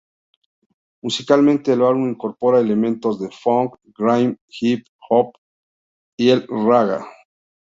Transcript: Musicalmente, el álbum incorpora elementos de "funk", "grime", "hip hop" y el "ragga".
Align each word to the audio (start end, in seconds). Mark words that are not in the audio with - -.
Musicalmente, 1.03 1.73
el 1.73 1.83
álbum 1.83 2.09
incorpora 2.09 2.59
elementos 2.59 3.19
de 3.19 3.29
"funk", 3.29 3.75
"grime", 3.83 4.35
"hip 4.59 4.83
hop" 5.11 5.33
y 6.17 6.31
el 6.31 6.47
"ragga". 6.47 7.05